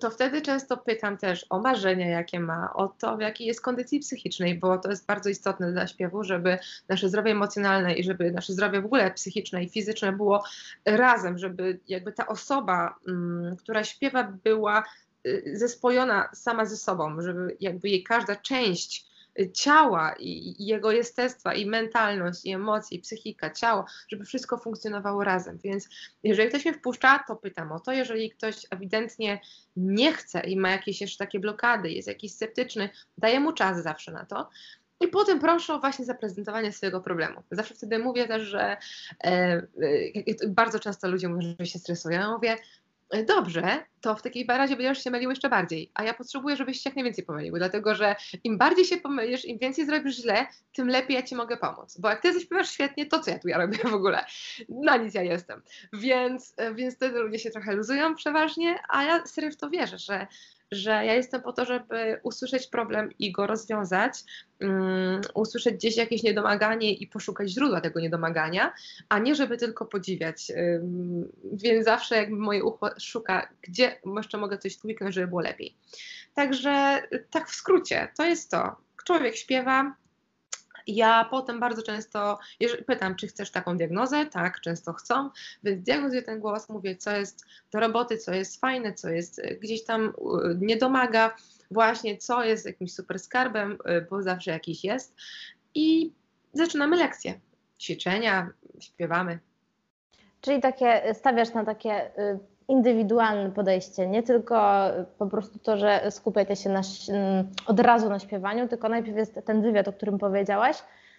[0.00, 4.00] to wtedy często pytam też o marzenia, jakie ma, o to, w jakiej jest kondycji
[4.00, 8.52] psychicznej, bo to jest bardzo istotne dla śpiewu, żeby nasze zdrowie emocjonalne i żeby nasze
[8.52, 10.44] zdrowie w ogóle psychiczne i fizyczne było
[10.84, 14.84] razem, żeby jakby ta osoba, mm, która śpiewa, była
[15.26, 19.06] y, zespojona sama ze sobą, żeby jakby jej każda część
[19.52, 25.58] ciała i, jego jestestwa, i mentalność, i emocje, i psychika, ciało, żeby wszystko funkcjonowało razem.
[25.64, 25.88] Więc
[26.22, 27.92] jeżeli ktoś mnie wpuszcza, to pytam o to.
[27.92, 29.40] Jeżeli ktoś ewidentnie
[29.76, 34.12] nie chce i ma jakieś jeszcze takie blokady, jest jakiś sceptyczny, daję mu czas zawsze
[34.12, 34.48] na to.
[35.00, 37.42] I potem proszę o właśnie zaprezentowanie swojego problemu.
[37.50, 38.76] Zawsze wtedy mówię też, że
[39.24, 42.20] e, e, bardzo często ludzie mówią, że się stresują.
[42.20, 42.56] Ja mówię,
[43.26, 45.90] dobrze, to w takiej razie będziesz się mylił jeszcze bardziej.
[45.94, 49.58] A ja potrzebuję, żebyś się jak najwięcej pomylił, dlatego że im bardziej się pomylisz, im
[49.58, 51.98] więcej zrobisz źle, tym lepiej ja ci mogę pomóc.
[51.98, 54.24] Bo jak ty zaśpiewasz świetnie, to co ja tu ja robię w ogóle?
[54.68, 55.62] Na nic ja jestem.
[55.92, 59.98] Więc, e, więc wtedy ludzie się trochę luzują przeważnie, a ja serio w to wierzę,
[59.98, 60.26] że
[60.72, 64.12] że ja jestem po to, żeby usłyszeć problem i go rozwiązać,
[64.60, 68.72] um, usłyszeć gdzieś jakieś niedomaganie i poszukać źródła tego niedomagania,
[69.08, 70.52] a nie żeby tylko podziwiać.
[70.56, 75.76] Um, więc zawsze jakby moje ucho szuka, gdzie jeszcze mogę coś tweaknąć, żeby było lepiej.
[76.34, 78.76] Także tak w skrócie, to jest to.
[79.04, 79.96] Człowiek śpiewa,
[80.86, 82.38] ja potem bardzo często
[82.86, 84.26] pytam, czy chcesz taką diagnozę?
[84.26, 85.30] Tak, często chcą,
[85.62, 89.54] więc diagnozuję ten głos, mówię, co jest do roboty, co jest fajne, co jest e,
[89.54, 90.12] gdzieś tam
[90.56, 91.36] nie domaga,
[91.70, 95.16] właśnie co jest jakimś super skarbem, e, bo zawsze jakiś jest.
[95.74, 96.12] I
[96.52, 97.40] zaczynamy lekcje,
[97.80, 99.38] ćwiczenia, śpiewamy.
[100.40, 102.38] Czyli takie, stawiasz na takie y,
[102.68, 104.84] indywidualne podejście, nie tylko
[105.18, 106.80] po prostu to, że skupiacie się na,
[107.66, 110.76] od razu na śpiewaniu, tylko najpierw jest ten wywiad, o którym powiedziałaś,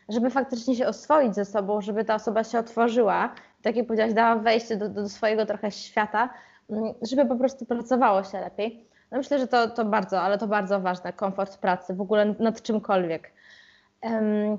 [0.09, 4.35] żeby faktycznie się oswoić ze sobą, żeby ta osoba się otworzyła, tak jak powiedziałaś, dała
[4.35, 6.29] wejście do, do swojego trochę świata,
[7.01, 8.87] żeby po prostu pracowało się lepiej.
[9.11, 12.61] No myślę, że to, to bardzo, ale to bardzo ważne, komfort pracy, w ogóle nad
[12.61, 13.31] czymkolwiek.
[14.01, 14.57] Um,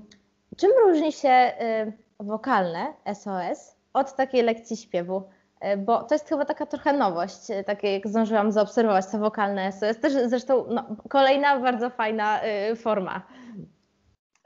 [0.57, 5.22] czym różni się y, wokalne SOS od takiej lekcji śpiewu?
[5.60, 9.64] E, bo to jest chyba taka trochę nowość, e, takie jak zdążyłam zaobserwować, to wokalne
[9.64, 13.22] jest też zresztą no, kolejna bardzo fajna y, forma.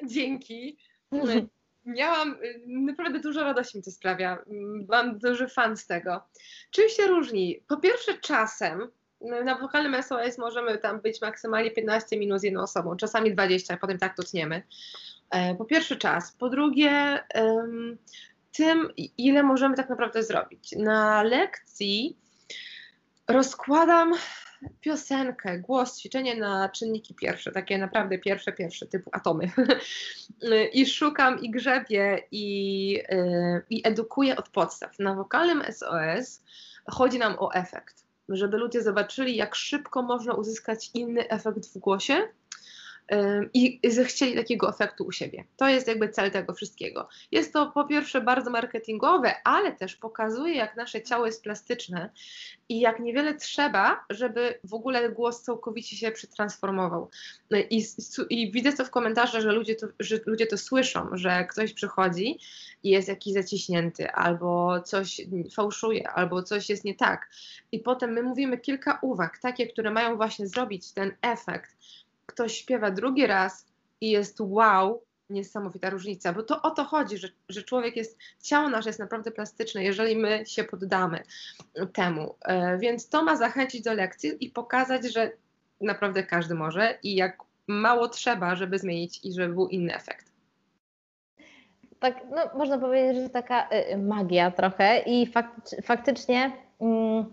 [0.05, 0.79] Dzięki.
[1.87, 4.39] Miałam naprawdę dużo radości mi to sprawia.
[4.89, 6.23] Mam duży fan z tego.
[6.71, 7.65] Czym się różni?
[7.69, 8.89] Po pierwsze czasem,
[9.45, 13.77] na wokalnym SOS możemy tam być maksymalnie 15 minut z jedną osobą, czasami 20, a
[13.77, 14.63] potem tak to tniemy.
[15.59, 16.33] Po pierwsze czas.
[16.33, 17.25] Po drugie,
[18.53, 18.89] tym,
[19.19, 20.75] ile możemy tak naprawdę zrobić.
[20.79, 22.17] Na lekcji
[23.29, 24.15] rozkładam
[24.81, 29.51] piosenkę, głos, ćwiczenie na czynniki pierwsze, takie naprawdę pierwsze, pierwsze, typu atomy.
[30.73, 34.99] I szukam i grzebię i, yy, i edukuję od podstaw.
[34.99, 36.43] Na wokalnym SOS
[36.91, 42.29] chodzi nam o efekt, żeby ludzie zobaczyli, jak szybko można uzyskać inny efekt w głosie,
[43.55, 45.45] i chcieli takiego efektu u siebie.
[45.57, 47.09] To jest jakby cel tego wszystkiego.
[47.31, 52.11] Jest to po pierwsze bardzo marketingowe, ale też pokazuje, jak nasze ciało jest plastyczne
[52.69, 57.11] i jak niewiele trzeba, żeby w ogóle głos całkowicie się przetransformował.
[57.51, 57.85] No I,
[58.31, 62.39] i widzę to w komentarzach, że ludzie to, że ludzie to słyszą, że ktoś przychodzi
[62.83, 65.21] i jest jakiś zaciśnięty, albo coś
[65.55, 67.31] fałszuje, albo coś jest nie tak.
[67.73, 71.77] I potem my mówimy kilka uwag, takie, które mają właśnie zrobić ten efekt
[72.27, 73.67] ktoś śpiewa drugi raz
[74.01, 78.69] i jest wow, niesamowita różnica, bo to o to chodzi, że, że człowiek jest, ciało
[78.69, 81.23] nasze jest naprawdę plastyczne, jeżeli my się poddamy
[81.93, 82.35] temu.
[82.45, 85.33] E, więc to ma zachęcić do lekcji i pokazać, że
[85.81, 90.33] naprawdę każdy może i jak mało trzeba, żeby zmienić i żeby był inny efekt.
[91.99, 95.33] Tak, no, można powiedzieć, że taka y, magia trochę i
[95.83, 96.53] faktycznie.
[96.81, 97.25] Mm,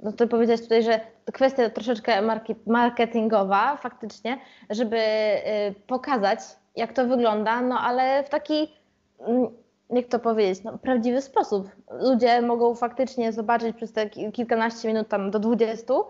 [0.00, 1.00] no to powiedziałeś tutaj, że
[1.32, 2.22] kwestia troszeczkę
[2.66, 4.38] marketingowa faktycznie,
[4.70, 6.38] żeby y, pokazać,
[6.76, 8.72] jak to wygląda, no ale w taki,
[9.20, 9.48] mm,
[9.90, 11.68] jak to powiedzieć, no, prawdziwy sposób.
[11.90, 16.04] Ludzie mogą faktycznie zobaczyć przez te kilkanaście minut, tam do dwudziestu,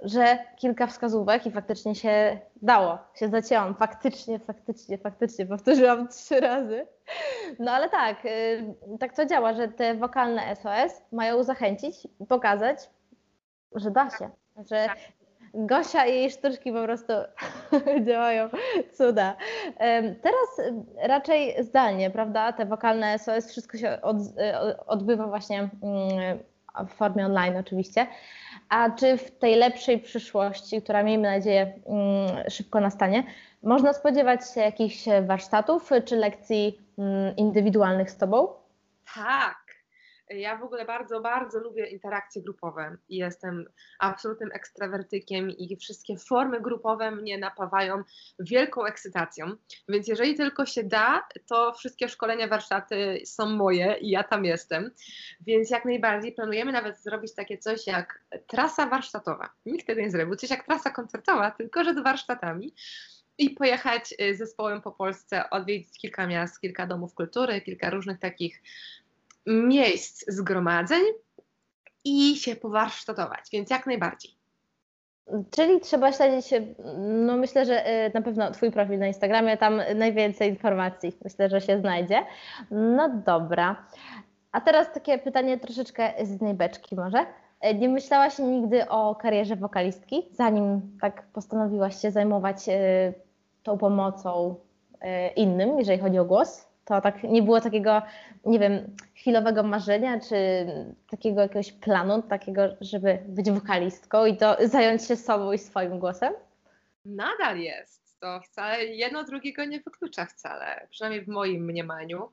[0.00, 6.86] że kilka wskazówek i faktycznie się dało, się zacięłam, faktycznie, faktycznie, faktycznie, powtórzyłam trzy razy.
[7.58, 12.78] No ale tak, y, tak to działa, że te wokalne SOS mają zachęcić, pokazać,
[13.74, 14.30] że da się,
[14.70, 14.88] że
[15.54, 17.12] Gosia i jej sztuczki po prostu
[18.06, 18.48] działają
[18.92, 19.36] cuda.
[20.22, 22.52] Teraz raczej zdalnie, prawda?
[22.52, 24.16] Te wokalne SOS, wszystko się od,
[24.86, 26.38] odbywa właśnie mm,
[26.88, 28.06] w formie online oczywiście.
[28.68, 33.24] A czy w tej lepszej przyszłości, która miejmy nadzieję mm, szybko nastanie,
[33.62, 38.48] można spodziewać się jakichś warsztatów czy lekcji mm, indywidualnych z Tobą?
[39.14, 39.63] Tak,
[40.40, 43.64] ja w ogóle bardzo, bardzo lubię interakcje grupowe i jestem
[43.98, 48.02] absolutnym ekstrawertykiem i wszystkie formy grupowe mnie napawają
[48.38, 49.46] wielką ekscytacją.
[49.88, 54.90] Więc jeżeli tylko się da, to wszystkie szkolenia, warsztaty są moje i ja tam jestem.
[55.40, 59.50] Więc jak najbardziej planujemy nawet zrobić takie coś jak trasa warsztatowa.
[59.66, 62.74] Nikt tego nie zrobił, coś jak trasa koncertowa, tylko że z warsztatami
[63.38, 68.62] i pojechać y, zespołem po Polsce, odwiedzić kilka miast, kilka domów kultury, kilka różnych takich
[69.46, 71.02] miejsc zgromadzeń
[72.04, 74.30] i się powarsztatować, więc jak najbardziej.
[75.50, 76.54] Czyli trzeba śledzić,
[76.98, 81.60] no myślę, że y, na pewno Twój profil na Instagramie, tam najwięcej informacji myślę, że
[81.60, 82.26] się znajdzie.
[82.70, 83.86] No dobra.
[84.52, 87.26] A teraz takie pytanie troszeczkę z innej beczki może.
[87.70, 93.14] Y, nie myślałaś nigdy o karierze wokalistki, zanim tak postanowiłaś się zajmować y,
[93.62, 94.54] tą pomocą
[95.36, 96.73] innym, jeżeli chodzi o głos?
[96.84, 98.02] To tak nie było takiego,
[98.46, 100.36] nie wiem, chwilowego marzenia, czy
[101.10, 106.34] takiego jakiegoś planu, takiego, żeby być wokalistką i to zająć się sobą i swoim głosem?
[107.04, 108.20] Nadal jest.
[108.20, 112.28] To wcale jedno drugiego nie wyklucza wcale, przynajmniej w moim mniemaniu.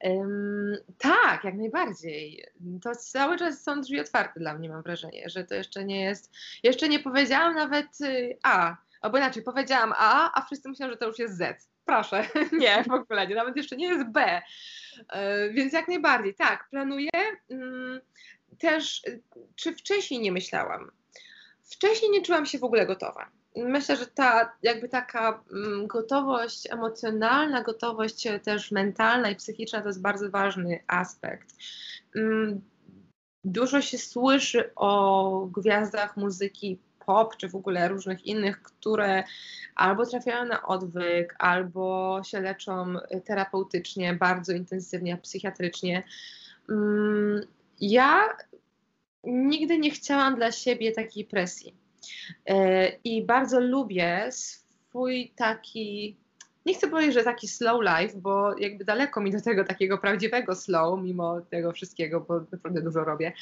[0.00, 2.44] Um, tak, jak najbardziej.
[2.82, 6.32] To cały czas są drzwi otwarte dla mnie, mam wrażenie, że to jeszcze nie jest.
[6.62, 11.06] Jeszcze nie powiedziałam nawet y, A, albo inaczej, powiedziałam A, a wszyscy myślą, że to
[11.06, 12.24] już jest Z proszę,
[12.62, 14.42] nie, w ogóle nie, nawet jeszcze nie jest B.
[15.08, 17.10] E, więc jak najbardziej, tak, planuję.
[17.50, 18.00] Mm,
[18.58, 19.02] też,
[19.56, 20.90] czy wcześniej nie myślałam?
[21.62, 23.30] Wcześniej nie czułam się w ogóle gotowa.
[23.56, 30.02] Myślę, że ta jakby taka mm, gotowość emocjonalna, gotowość też mentalna i psychiczna to jest
[30.02, 31.54] bardzo ważny aspekt.
[32.16, 32.60] Mm,
[33.44, 39.24] dużo się słyszy o gwiazdach muzyki pop, czy w ogóle różnych innych, które
[39.74, 42.94] albo trafiają na odwyk, albo się leczą
[43.24, 46.02] terapeutycznie, bardzo intensywnie, psychiatrycznie.
[46.70, 47.46] Mm,
[47.80, 48.28] ja
[49.24, 51.74] nigdy nie chciałam dla siebie takiej presji.
[52.46, 56.16] E, I bardzo lubię swój taki
[56.68, 60.54] nie chcę powiedzieć, że taki slow life, bo jakby daleko mi do tego takiego prawdziwego
[60.54, 63.32] slow, mimo tego wszystkiego, bo naprawdę dużo robię,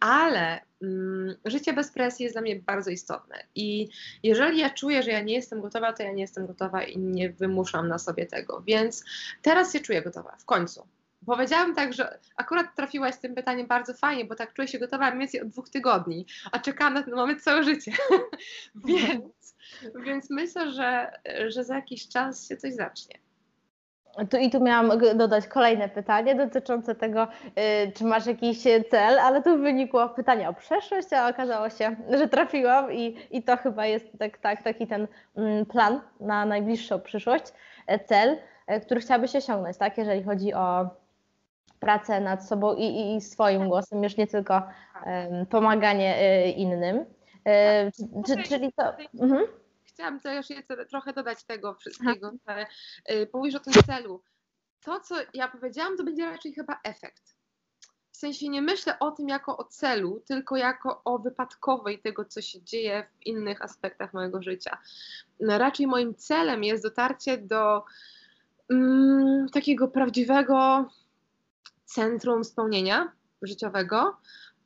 [0.00, 3.36] ale mm, życie bez presji jest dla mnie bardzo istotne.
[3.54, 3.88] I
[4.22, 7.30] jeżeli ja czuję, że ja nie jestem gotowa, to ja nie jestem gotowa i nie
[7.30, 8.62] wymuszam na sobie tego.
[8.66, 9.04] Więc
[9.42, 10.86] teraz się czuję gotowa, w końcu.
[11.26, 15.10] Powiedziałam tak, że akurat trafiłaś z tym pytaniem bardzo fajnie, bo tak czuję się gotowa
[15.10, 17.92] mniej więcej od dwóch tygodni, a czekam na ten moment całe życie.
[18.88, 19.56] więc,
[20.04, 21.12] więc myślę, że,
[21.48, 23.18] że za jakiś czas się coś zacznie.
[24.30, 29.42] Tu i tu miałam dodać kolejne pytanie dotyczące tego, yy, czy masz jakiś cel, ale
[29.42, 34.06] tu wynikło pytanie o przeszłość, a okazało się, że trafiłam i, i to chyba jest
[34.18, 37.44] tak, tak, taki ten mm, plan na najbliższą przyszłość,
[37.86, 41.01] e, cel, e, który chciałabyś osiągnąć, tak, jeżeli chodzi o
[41.82, 44.62] pracę nad sobą i, i swoim głosem, już nie tylko
[45.06, 46.16] um, pomaganie
[46.46, 46.96] y, innym.
[48.28, 48.96] Y, czyli to.
[49.20, 49.46] Mhm.
[49.84, 52.66] chciałam też jeszcze trochę dodać tego wszystkiego, że
[53.10, 54.22] y, mówisz o tym celu.
[54.84, 57.34] To, co ja powiedziałam, to będzie raczej chyba efekt.
[58.10, 62.42] W sensie nie myślę o tym jako o celu, tylko jako o wypadkowej tego, co
[62.42, 64.78] się dzieje w innych aspektach mojego życia.
[65.40, 67.84] Raczej moim celem jest dotarcie do
[68.70, 70.88] mm, takiego prawdziwego
[71.94, 74.16] centrum spełnienia życiowego.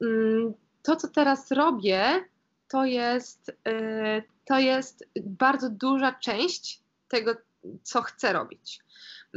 [0.02, 2.24] Mm, to, co teraz robię,
[2.68, 7.34] to jest, y, to jest bardzo duża część tego,
[7.82, 8.80] co chcę robić.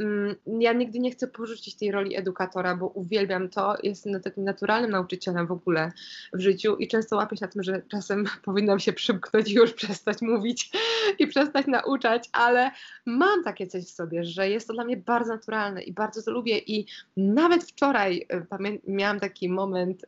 [0.00, 3.74] Mm, ja nigdy nie chcę porzucić tej roli edukatora, bo uwielbiam to.
[3.82, 5.92] Jestem takim naturalnym nauczycielem w ogóle
[6.32, 9.72] w życiu i często łapię się na tym, że czasem powinnam się przymknąć i już
[9.72, 10.70] przestać mówić
[11.18, 12.70] i przestać nauczać, ale
[13.06, 16.30] mam takie coś w sobie, że jest to dla mnie bardzo naturalne i bardzo to
[16.30, 16.58] lubię.
[16.58, 16.86] I
[17.16, 20.06] nawet wczoraj y, miałam taki moment,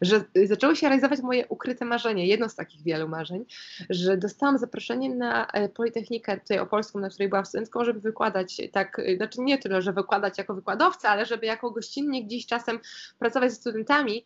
[0.00, 3.44] że zaczęło się realizować moje ukryte marzenie, jedno z takich wielu marzeń,
[3.90, 8.68] że dostałam zaproszenie na e, Politechnikę tutaj opolską, na której byłam studentką, żeby wykładać wykładać
[8.72, 12.80] tak, y, znaczy nie tyle, że wykładać jako wykładowca, ale żeby jako gościnnie gdzieś czasem
[13.18, 14.24] pracować ze studentami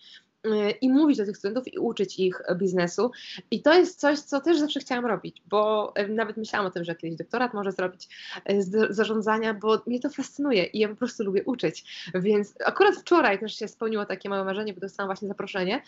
[0.80, 3.10] i mówić do tych studentów i uczyć ich biznesu.
[3.50, 6.84] I to jest coś, co też zawsze chciałam robić, bo y, nawet myślałam o tym,
[6.84, 8.08] że kiedyś doktorat może zrobić
[8.58, 12.10] z zarządzania, bo mnie to fascynuje i ja po prostu lubię uczyć.
[12.14, 15.82] Więc akurat wczoraj też się spełniło takie małe marzenie, bo dostałam właśnie zaproszenie.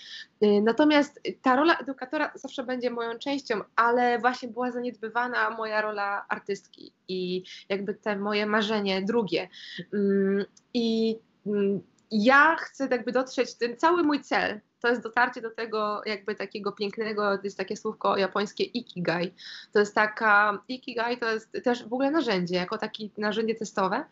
[0.63, 6.93] Natomiast ta rola edukatora zawsze będzie moją częścią, ale właśnie była zaniedbywana moja rola artystki
[7.09, 9.49] i jakby te moje marzenie drugie.
[9.93, 15.51] Mm, I mm, ja chcę jakby dotrzeć, ten cały mój cel to jest dotarcie do
[15.51, 19.35] tego jakby takiego pięknego, to jest takie słówko japońskie ikigai.
[19.73, 24.05] To jest taka, ikigai to jest też w ogóle narzędzie, jako takie narzędzie testowe.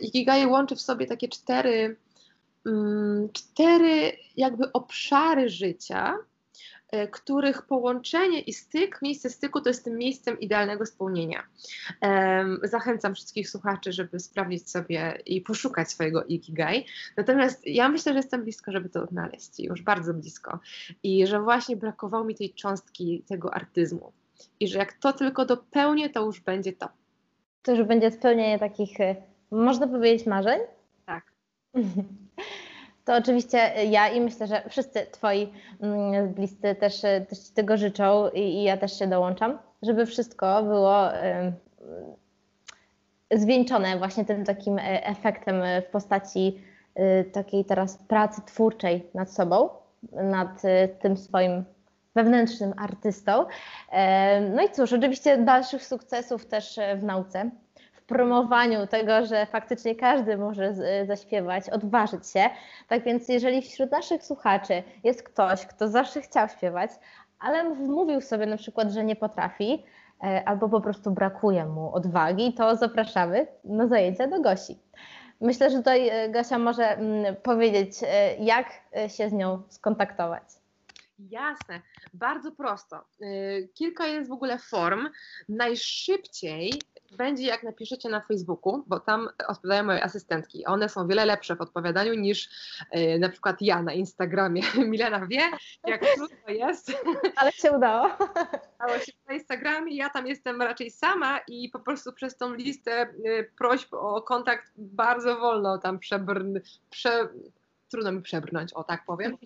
[0.00, 1.96] Ikigai łączy w sobie takie cztery,
[2.66, 6.18] mm, cztery jakby obszary życia,
[7.10, 11.42] których połączenie i styk, miejsce styku to jest tym miejscem idealnego spełnienia.
[12.62, 16.86] Zachęcam wszystkich słuchaczy, żeby sprawdzić sobie i poszukać swojego ikigai.
[17.16, 20.58] Natomiast ja myślę, że jestem blisko, żeby to odnaleźć, już bardzo blisko.
[21.02, 24.12] I że właśnie brakowało mi tej cząstki tego artyzmu.
[24.60, 26.88] I że jak to tylko dopełnię, to już będzie to.
[27.62, 29.16] To już będzie spełnienie takich, e,
[29.50, 30.60] można powiedzieć, marzeń?
[31.06, 31.32] Tak.
[33.04, 38.28] To oczywiście ja i myślę, że wszyscy Twoi mm, bliscy też, też Ci tego życzą
[38.28, 41.08] i, i ja też się dołączam, żeby wszystko było
[43.34, 46.60] zwieńczone właśnie tym takim e, efektem w postaci
[46.94, 49.68] e, takiej teraz pracy twórczej nad sobą,
[50.12, 51.64] nad e, tym swoim
[52.14, 53.46] wewnętrznym artystą.
[54.54, 57.50] No i cóż, oczywiście dalszych sukcesów też w nauce,
[58.12, 60.74] promowaniu tego, że faktycznie każdy może
[61.06, 62.44] zaśpiewać, odważyć się.
[62.88, 66.90] Tak więc, jeżeli wśród naszych słuchaczy jest ktoś, kto zawsze chciał śpiewać,
[67.38, 69.84] ale wmówił sobie na przykład, że nie potrafi,
[70.24, 74.78] e, albo po prostu brakuje mu odwagi, to zapraszamy na zajęcia do Gosi.
[75.40, 76.98] Myślę, że tutaj e, Gosia może
[77.42, 78.66] powiedzieć, e, jak
[79.08, 80.42] się z nią skontaktować.
[81.30, 81.80] Jasne,
[82.14, 83.04] bardzo prosto.
[83.74, 85.08] Kilka jest w ogóle form.
[85.48, 86.72] Najszybciej
[87.16, 90.66] będzie jak napiszecie na Facebooku, bo tam odpowiadają moje asystentki.
[90.66, 92.48] One są wiele lepsze w odpowiadaniu niż
[92.92, 94.62] yy, na przykład ja na Instagramie.
[94.90, 95.42] Milena wie,
[95.86, 96.92] jak trudno jest.
[97.36, 98.10] Ale się udało.
[98.84, 103.14] Udało się na Instagramie, ja tam jestem raczej sama i po prostu przez tą listę
[103.24, 106.58] yy, prośb o kontakt bardzo wolno tam przebrn,
[106.90, 107.28] prze,
[107.92, 109.36] trudno mi przebrnąć, o tak powiem.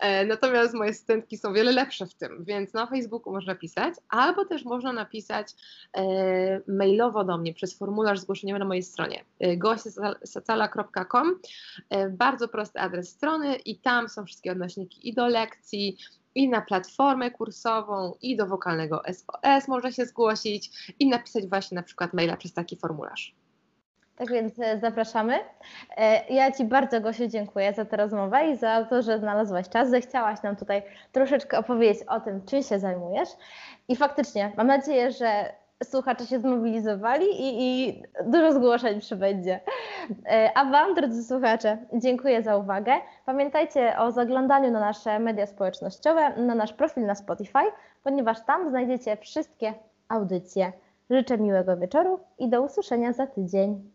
[0.00, 4.44] E, natomiast moje asystentki są wiele lepsze w tym, więc na Facebooku można pisać, albo
[4.44, 5.48] też można napisać
[5.96, 11.40] e, mailowo do mnie przez formularz zgłoszeniowy na mojej stronie e, gościesacala.com.
[12.10, 15.96] Bardzo prosty adres strony i tam są wszystkie odnośniki i do lekcji,
[16.34, 21.82] i na platformę kursową, i do wokalnego SOS można się zgłosić i napisać właśnie na
[21.82, 23.34] przykład maila przez taki formularz.
[24.16, 25.38] Tak więc e, zapraszamy.
[25.96, 29.90] E, ja Ci bardzo, Gosiu, dziękuję za tę rozmowę i za to, że znalazłaś czas,
[29.90, 33.28] zechciałaś nam tutaj troszeczkę opowiedzieć o tym, czym się zajmujesz.
[33.88, 35.52] I faktycznie, mam nadzieję, że
[35.84, 39.60] słuchacze się zmobilizowali i, i dużo zgłoszeń przybędzie.
[40.26, 42.92] E, a Wam, drodzy słuchacze, dziękuję za uwagę.
[43.26, 47.64] Pamiętajcie o zaglądaniu na nasze media społecznościowe, na nasz profil na Spotify,
[48.04, 49.74] ponieważ tam znajdziecie wszystkie
[50.08, 50.72] audycje.
[51.10, 53.91] Życzę miłego wieczoru i do usłyszenia za tydzień.